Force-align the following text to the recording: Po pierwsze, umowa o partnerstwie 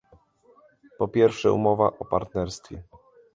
Po 0.97 1.07
pierwsze, 1.07 1.51
umowa 1.51 1.91
o 1.99 2.05
partnerstwie 2.05 2.83